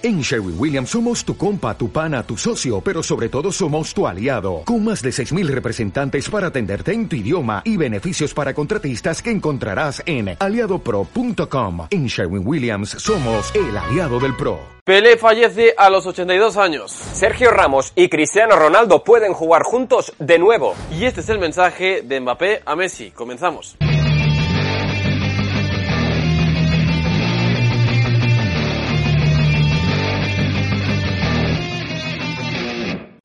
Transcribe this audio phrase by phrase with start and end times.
[0.00, 4.06] En Sherwin Williams somos tu compa, tu pana, tu socio, pero sobre todo somos tu
[4.06, 9.20] aliado, con más de 6.000 representantes para atenderte en tu idioma y beneficios para contratistas
[9.20, 11.88] que encontrarás en aliadopro.com.
[11.90, 14.60] En Sherwin Williams somos el aliado del PRO.
[14.84, 16.92] Pelé fallece a los 82 años.
[16.92, 20.76] Sergio Ramos y Cristiano Ronaldo pueden jugar juntos de nuevo.
[20.92, 23.10] Y este es el mensaje de Mbappé a Messi.
[23.10, 23.76] Comenzamos.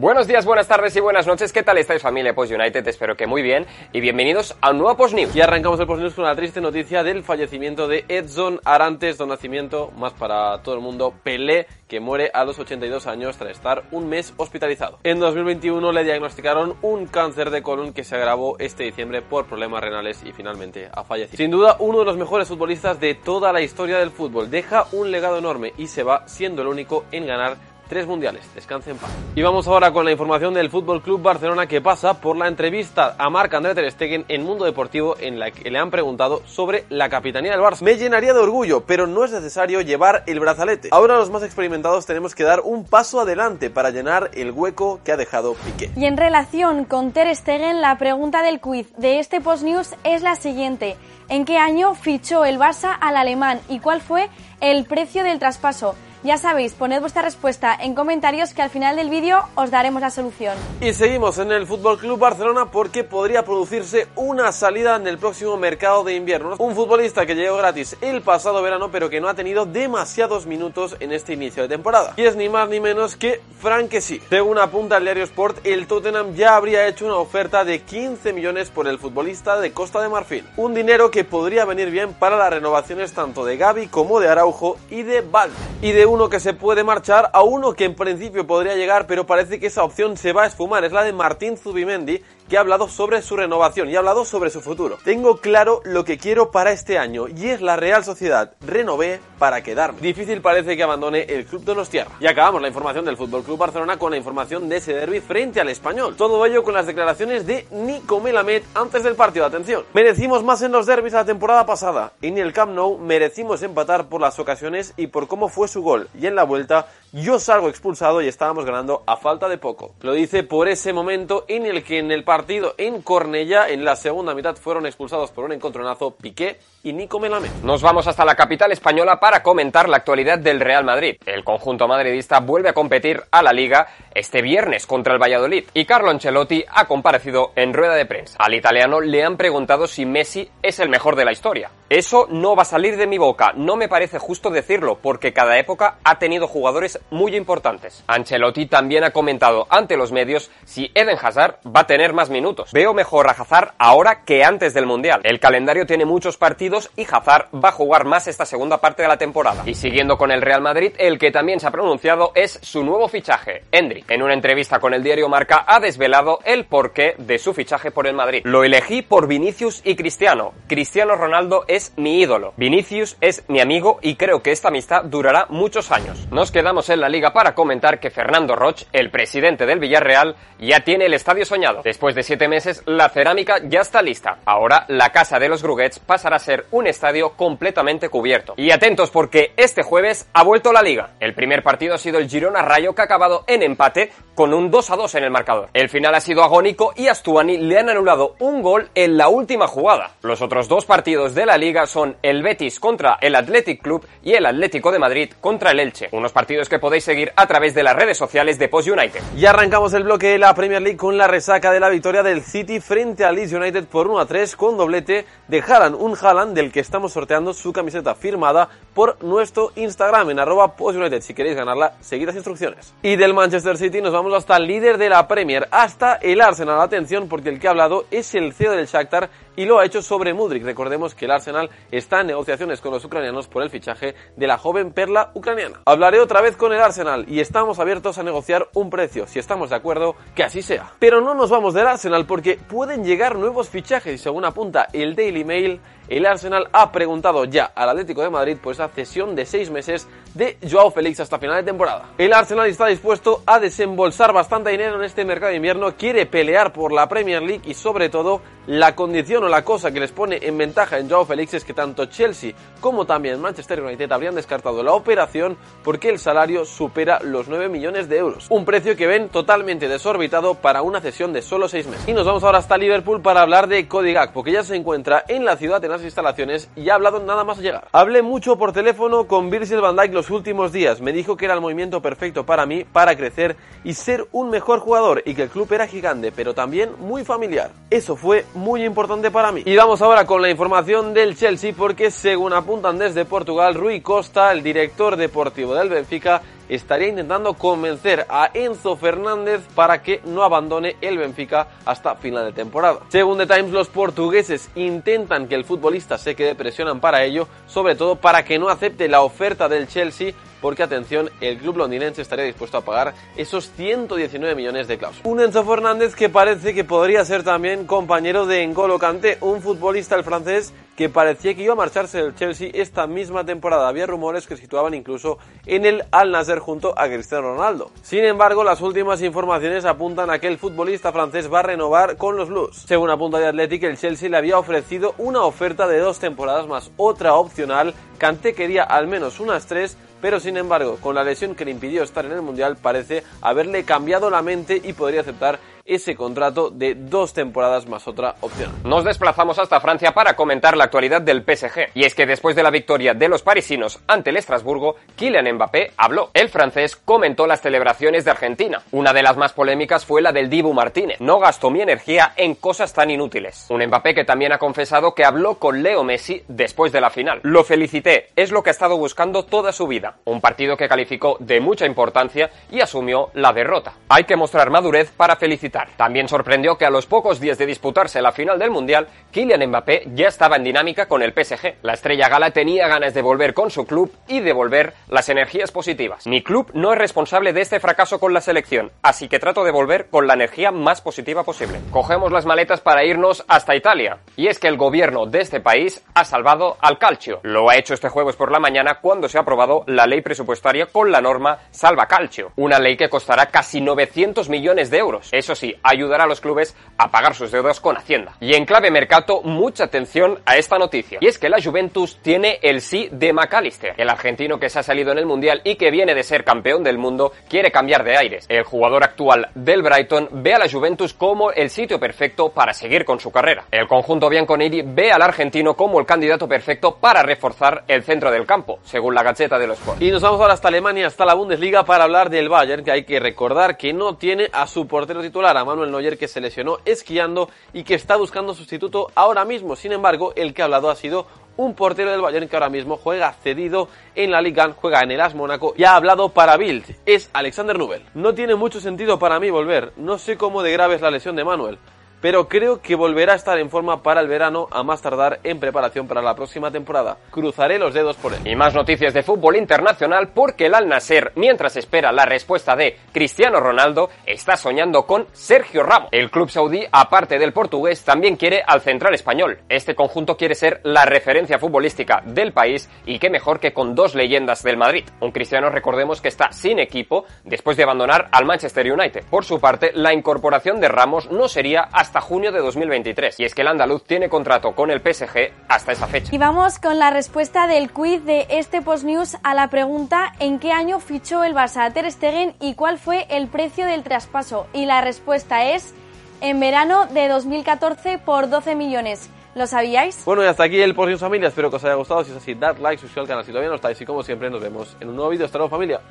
[0.00, 1.52] Buenos días, buenas tardes y buenas noches.
[1.52, 2.88] ¿Qué tal estáis familia Post United?
[2.88, 5.36] Espero que muy bien y bienvenidos a un nuevo Post News.
[5.36, 9.28] Y arrancamos el Post News con la triste noticia del fallecimiento de Edson Arantes, don
[9.28, 13.82] nacimiento, más para todo el mundo, Pelé, que muere a los 82 años tras estar
[13.90, 14.98] un mes hospitalizado.
[15.04, 19.82] En 2021 le diagnosticaron un cáncer de colon que se agravó este diciembre por problemas
[19.82, 21.36] renales y finalmente ha fallecido.
[21.36, 24.50] Sin duda, uno de los mejores futbolistas de toda la historia del fútbol.
[24.50, 27.58] Deja un legado enorme y se va siendo el único en ganar
[27.90, 28.48] tres mundiales.
[28.54, 29.10] Descanse en paz.
[29.34, 33.16] Y vamos ahora con la información del Fútbol Club Barcelona que pasa por la entrevista
[33.18, 36.84] a Marc André ter Stegen en Mundo Deportivo en la que le han preguntado sobre
[36.88, 37.82] la capitanía del Barça.
[37.82, 40.88] Me llenaría de orgullo, pero no es necesario llevar el brazalete.
[40.92, 45.10] Ahora los más experimentados tenemos que dar un paso adelante para llenar el hueco que
[45.10, 45.90] ha dejado Piqué.
[45.96, 50.22] Y en relación con Ter Stegen, la pregunta del quiz de este Post News es
[50.22, 50.96] la siguiente:
[51.28, 54.28] ¿En qué año fichó el Barça al alemán y cuál fue
[54.60, 55.96] el precio del traspaso?
[56.22, 60.10] Ya sabéis, poned vuestra respuesta en comentarios que al final del vídeo os daremos la
[60.10, 60.54] solución.
[60.82, 65.56] Y seguimos en el Fútbol Club Barcelona porque podría producirse una salida en el próximo
[65.56, 66.56] mercado de invierno.
[66.58, 70.94] Un futbolista que llegó gratis el pasado verano pero que no ha tenido demasiados minutos
[71.00, 72.12] en este inicio de temporada.
[72.18, 73.90] Y es ni más ni menos que Frank.
[74.28, 78.68] Según apunta el diario Sport, el Tottenham ya habría hecho una oferta de 15 millones
[78.68, 80.46] por el futbolista de Costa de Marfil.
[80.56, 84.76] Un dinero que podría venir bien para las renovaciones tanto de Gaby como de Araujo
[84.90, 85.56] y de Valde.
[85.82, 89.26] Y de uno que se puede marchar a uno que en principio podría llegar, pero
[89.26, 90.84] parece que esa opción se va a esfumar.
[90.84, 94.50] Es la de Martín Zubimendi, que ha hablado sobre su renovación y ha hablado sobre
[94.50, 94.98] su futuro.
[95.04, 98.54] Tengo claro lo que quiero para este año y es la Real Sociedad.
[98.60, 100.00] Renové para quedarme.
[100.00, 102.10] Difícil parece que abandone el club de los tierra.
[102.18, 105.60] Y acabamos la información del Fútbol Club Barcelona con la información de ese derby frente
[105.60, 106.16] al español.
[106.16, 109.46] Todo ello con las declaraciones de Nico Melamed antes del partido.
[109.46, 109.84] Atención.
[109.94, 112.14] Merecimos más en los derbis la temporada pasada.
[112.20, 116.08] En el Camp Nou merecimos empatar por las ocasiones y por cómo fue su gol.
[116.18, 119.94] Y en la vuelta yo salgo expulsado y estábamos ganando a falta de poco.
[120.00, 122.39] Lo dice por ese momento en el que en el partido
[122.78, 127.50] en Cornella, en la segunda mitad, fueron expulsados por un encontronazo Piqué y Nico Melamed.
[127.62, 131.16] Nos vamos hasta la capital española para comentar la actualidad del Real Madrid.
[131.26, 135.84] El conjunto madridista vuelve a competir a la Liga este viernes contra el Valladolid y
[135.84, 138.36] Carlo Ancelotti ha comparecido en rueda de prensa.
[138.38, 141.70] Al italiano le han preguntado si Messi es el mejor de la historia.
[141.90, 145.58] Eso no va a salir de mi boca, no me parece justo decirlo, porque cada
[145.58, 148.04] época ha tenido jugadores muy importantes.
[148.06, 152.72] Ancelotti también ha comentado ante los medios si Eden Hazard va a tener más minutos.
[152.72, 155.20] Veo mejor a Hazard ahora que antes del Mundial.
[155.24, 159.08] El calendario tiene muchos partidos y Hazard va a jugar más esta segunda parte de
[159.08, 159.62] la temporada.
[159.66, 163.08] Y siguiendo con el Real Madrid, el que también se ha pronunciado es su nuevo
[163.08, 164.04] fichaje, Endri.
[164.08, 168.06] En una entrevista con el diario Marca ha desvelado el porqué de su fichaje por
[168.06, 168.42] el Madrid.
[168.44, 170.52] Lo elegí por Vinicius y Cristiano.
[170.68, 172.54] Cristiano Ronaldo es mi ídolo.
[172.56, 176.28] Vinicius es mi amigo y creo que esta amistad durará muchos años.
[176.30, 180.80] Nos quedamos en la liga para comentar que Fernando Roch, el presidente del Villarreal, ya
[180.80, 181.82] tiene el estadio soñado.
[181.82, 184.38] Después de siete meses, la cerámica ya está lista.
[184.44, 188.54] Ahora, la casa de los Gruguets pasará a ser un estadio completamente cubierto.
[188.56, 191.10] Y atentos porque este jueves ha vuelto la liga.
[191.20, 194.70] El primer partido ha sido el Girona Rayo que ha acabado en empate con un
[194.70, 195.68] 2 a 2 en el marcador.
[195.74, 199.28] El final ha sido agónico y a Stuani le han anulado un gol en la
[199.28, 200.12] última jugada.
[200.22, 204.32] Los otros dos partidos de la liga son el Betis contra el Athletic Club y
[204.32, 206.08] el Atlético de Madrid contra el Elche.
[206.12, 209.20] Unos partidos que podéis seguir a través de las redes sociales de Post United.
[209.36, 212.42] Y arrancamos el bloque de la Premier League con la resaca de la victoria del
[212.42, 216.49] City frente al Leeds United por 1 a 3 con doblete de Haaland, un Haaland
[216.54, 221.20] del que estamos sorteando su camiseta firmada por nuestro Instagram en arroba United.
[221.22, 222.94] Si queréis ganarla, seguid las instrucciones.
[223.02, 226.80] Y del Manchester City nos vamos hasta el líder de la Premier, hasta el Arsenal.
[226.80, 230.02] Atención porque el que ha hablado es el CEO del Shakhtar y lo ha hecho
[230.02, 230.64] sobre Mudrik.
[230.64, 234.58] Recordemos que el Arsenal está en negociaciones con los ucranianos por el fichaje de la
[234.58, 235.80] joven perla ucraniana.
[235.84, 239.70] Hablaré otra vez con el Arsenal y estamos abiertos a negociar un precio, si estamos
[239.70, 240.92] de acuerdo, que así sea.
[240.98, 245.14] Pero no nos vamos del Arsenal porque pueden llegar nuevos fichajes y según apunta el
[245.14, 249.46] Daily Mail, el Arsenal ha preguntado ya al Atlético de Madrid por esa cesión de
[249.46, 252.10] seis meses de Joao Félix hasta final de temporada.
[252.18, 256.72] El Arsenal está dispuesto a desembolsar bastante dinero en este mercado de invierno, quiere pelear
[256.72, 260.38] por la Premier League y sobre todo la condición o la cosa que les pone
[260.42, 264.82] en ventaja en Joao Félix es que tanto Chelsea como también Manchester United habrían descartado
[264.82, 268.46] la operación porque el salario supera los 9 millones de euros.
[268.50, 272.08] Un precio que ven totalmente desorbitado para una cesión de solo 6 meses.
[272.08, 275.24] Y nos vamos ahora hasta Liverpool para hablar de Cody Gakpo, que ya se encuentra
[275.28, 277.88] en la ciudad en las instalaciones y ha hablado nada más llegar.
[277.92, 281.00] Hablé mucho por teléfono con Virgil van Dijk los últimos días.
[281.00, 284.80] Me dijo que era el movimiento perfecto para mí, para crecer y ser un mejor
[284.80, 287.70] jugador y que el club era gigante, pero también muy familiar.
[287.90, 289.62] Eso fue muy importante para mí.
[289.64, 294.52] Y vamos ahora con la información del Chelsea porque según apuntan desde Portugal, Rui Costa,
[294.52, 300.96] el director deportivo del Benfica, estaría intentando convencer a Enzo Fernández para que no abandone
[301.00, 303.00] el Benfica hasta final de temporada.
[303.08, 307.96] Según The Times, los portugueses intentan que el futbolista se quede, presionan para ello, sobre
[307.96, 312.44] todo para que no acepte la oferta del Chelsea porque atención, el club londinense estaría
[312.44, 315.26] dispuesto a pagar esos 119 millones de cláusulas.
[315.26, 320.16] Un Enzo Fernández que parece que podría ser también compañero de N'Golo Kanté, un futbolista
[320.16, 323.88] el francés que parecía que iba a marcharse del Chelsea esta misma temporada.
[323.88, 327.90] Había rumores que situaban incluso en el Al Nasser junto a Cristiano Ronaldo.
[328.02, 332.36] Sin embargo, las últimas informaciones apuntan a que el futbolista francés va a renovar con
[332.36, 332.84] los Blues.
[332.86, 336.90] Según apunta de Athletic, el Chelsea le había ofrecido una oferta de dos temporadas más
[336.98, 337.94] otra opcional.
[338.18, 342.02] Kanté quería al menos unas tres pero sin embargo, con la lesión que le impidió
[342.02, 345.58] estar en el Mundial, parece haberle cambiado la mente y podría aceptar
[345.90, 348.72] ese contrato de dos temporadas más otra opción.
[348.84, 351.90] Nos desplazamos hasta Francia para comentar la actualidad del PSG.
[351.94, 355.92] Y es que después de la victoria de los parisinos ante el Estrasburgo, Kylian Mbappé
[355.96, 356.30] habló.
[356.32, 358.82] El francés comentó las celebraciones de Argentina.
[358.92, 361.20] Una de las más polémicas fue la del Dibu Martínez.
[361.20, 363.66] No gastó mi energía en cosas tan inútiles.
[363.68, 367.40] Un Mbappé que también ha confesado que habló con Leo Messi después de la final.
[367.42, 370.18] Lo felicité, es lo que ha estado buscando toda su vida.
[370.24, 373.94] Un partido que calificó de mucha importancia y asumió la derrota.
[374.08, 378.22] Hay que mostrar madurez para felicitar también sorprendió que a los pocos días de disputarse
[378.22, 381.76] la final del Mundial, Kylian Mbappé ya estaba en dinámica con el PSG.
[381.82, 386.26] La estrella gala tenía ganas de volver con su club y devolver las energías positivas.
[386.26, 389.70] Mi club no es responsable de este fracaso con la selección, así que trato de
[389.70, 391.80] volver con la energía más positiva posible.
[391.90, 394.18] Cogemos las maletas para irnos hasta Italia.
[394.36, 397.40] Y es que el gobierno de este país ha salvado al calcio.
[397.42, 400.86] Lo ha hecho este jueves por la mañana cuando se ha aprobado la ley presupuestaria
[400.86, 405.28] con la norma Salva Calcio, una ley que costará casi 900 millones de euros.
[405.32, 408.34] Eso sí, ayudará a los clubes a pagar sus deudas con Hacienda.
[408.40, 411.18] Y en clave mercado, mucha atención a esta noticia.
[411.20, 413.94] Y es que la Juventus tiene el sí de McAllister.
[413.96, 416.82] El argentino que se ha salido en el Mundial y que viene de ser campeón
[416.82, 418.46] del mundo quiere cambiar de aires.
[418.48, 423.04] El jugador actual del Brighton ve a la Juventus como el sitio perfecto para seguir
[423.04, 423.64] con su carrera.
[423.70, 428.46] El conjunto bianconeri ve al argentino como el candidato perfecto para reforzar el centro del
[428.46, 430.02] campo, según la Gaceta de los Sport.
[430.02, 433.04] Y nos vamos ahora hasta Alemania, hasta la Bundesliga, para hablar del Bayern, que hay
[433.04, 436.78] que recordar que no tiene a su portero titular, a Manuel Neuer que se lesionó
[436.84, 439.76] esquiando y que está buscando sustituto ahora mismo.
[439.76, 442.96] Sin embargo, el que ha hablado ha sido un portero del Bayern que ahora mismo
[442.96, 446.84] juega cedido en la Liga, juega en el AS Mónaco y ha hablado para Bild.
[447.06, 448.04] Es Alexander Nubel.
[448.14, 449.92] No tiene mucho sentido para mí volver.
[449.96, 451.78] No sé cómo de grave es la lesión de Manuel
[452.20, 455.60] pero creo que volverá a estar en forma para el verano a más tardar en
[455.60, 457.18] preparación para la próxima temporada.
[457.30, 458.40] Cruzaré los dedos por él.
[458.44, 462.98] Y más noticias de fútbol internacional porque el Al Nasser, mientras espera la respuesta de
[463.12, 466.08] Cristiano Ronaldo, está soñando con Sergio Ramos.
[466.12, 469.58] El club saudí, aparte del portugués, también quiere al central español.
[469.68, 474.14] Este conjunto quiere ser la referencia futbolística del país y qué mejor que con dos
[474.14, 475.04] leyendas del Madrid.
[475.20, 479.24] Un Cristiano, recordemos que está sin equipo después de abandonar al Manchester United.
[479.30, 483.38] Por su parte, la incorporación de Ramos no sería hasta hasta junio de 2023.
[483.38, 486.34] Y es que el andaluz tiene contrato con el PSG hasta esa fecha.
[486.34, 490.58] Y vamos con la respuesta del quiz de este Post News a la pregunta ¿en
[490.58, 494.66] qué año fichó el Barça a Ter Stegen y cuál fue el precio del traspaso?
[494.72, 495.94] Y la respuesta es
[496.40, 499.30] en verano de 2014 por 12 millones.
[499.54, 500.24] ¿Lo sabíais?
[500.24, 501.46] Bueno, y hasta aquí el Post News Familia.
[501.46, 502.24] Espero que os haya gustado.
[502.24, 504.00] Si es así, dad like, suscríbete al canal si todavía no estáis.
[504.00, 505.46] Y como siempre, nos vemos en un nuevo vídeo.
[505.46, 506.00] Hasta luego, familia.